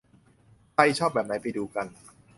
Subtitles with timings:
[0.73, 1.87] ใครชอบแบบไหนไปดูกัน